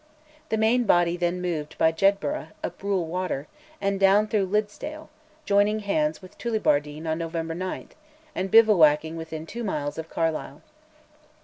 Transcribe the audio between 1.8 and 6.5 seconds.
Jedburgh, up Rule Water and down through Liddesdale, joining hands with